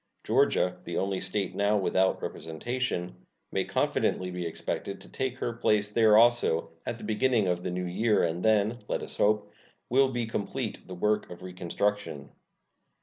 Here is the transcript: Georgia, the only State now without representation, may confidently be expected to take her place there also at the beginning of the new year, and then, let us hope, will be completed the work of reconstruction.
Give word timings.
Georgia, 0.23 0.79
the 0.83 0.97
only 0.97 1.21
State 1.21 1.53
now 1.53 1.77
without 1.77 2.19
representation, 2.23 3.23
may 3.51 3.63
confidently 3.63 4.31
be 4.31 4.47
expected 4.47 4.99
to 4.99 5.07
take 5.07 5.37
her 5.37 5.53
place 5.53 5.91
there 5.91 6.17
also 6.17 6.71
at 6.87 6.97
the 6.97 7.03
beginning 7.03 7.45
of 7.45 7.61
the 7.61 7.69
new 7.69 7.85
year, 7.85 8.23
and 8.23 8.41
then, 8.43 8.79
let 8.87 9.03
us 9.03 9.17
hope, 9.17 9.51
will 9.89 10.09
be 10.09 10.25
completed 10.25 10.87
the 10.87 10.95
work 10.95 11.29
of 11.29 11.43
reconstruction. 11.43 12.31